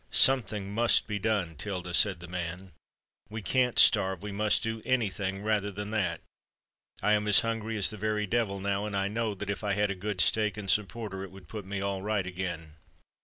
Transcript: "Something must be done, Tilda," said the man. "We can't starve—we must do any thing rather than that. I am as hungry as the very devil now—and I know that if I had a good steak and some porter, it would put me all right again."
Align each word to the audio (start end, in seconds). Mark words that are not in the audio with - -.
"Something 0.09 0.73
must 0.73 1.05
be 1.05 1.19
done, 1.19 1.53
Tilda," 1.55 1.93
said 1.93 2.21
the 2.21 2.27
man. 2.27 2.71
"We 3.29 3.43
can't 3.43 3.77
starve—we 3.77 4.31
must 4.31 4.63
do 4.63 4.81
any 4.83 5.11
thing 5.11 5.43
rather 5.43 5.71
than 5.71 5.91
that. 5.91 6.21
I 7.03 7.13
am 7.13 7.27
as 7.27 7.41
hungry 7.41 7.77
as 7.77 7.91
the 7.91 7.97
very 7.97 8.25
devil 8.25 8.59
now—and 8.59 8.95
I 8.97 9.07
know 9.09 9.35
that 9.35 9.51
if 9.51 9.63
I 9.63 9.73
had 9.73 9.91
a 9.91 9.93
good 9.93 10.19
steak 10.19 10.57
and 10.57 10.71
some 10.71 10.87
porter, 10.87 11.23
it 11.23 11.29
would 11.29 11.47
put 11.47 11.65
me 11.65 11.81
all 11.81 12.01
right 12.01 12.25
again." 12.25 12.77